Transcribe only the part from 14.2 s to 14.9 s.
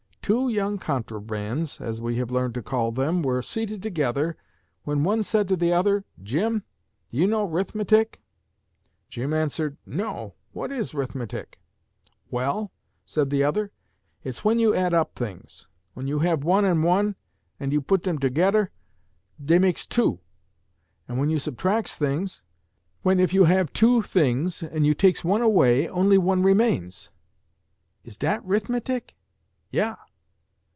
"it's when you